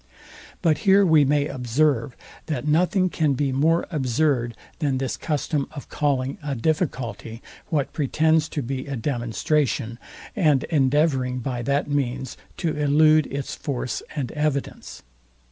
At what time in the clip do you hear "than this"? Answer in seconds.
4.79-5.15